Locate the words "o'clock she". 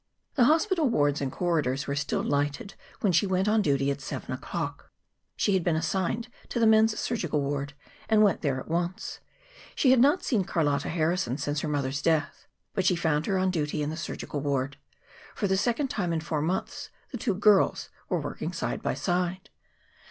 4.31-5.53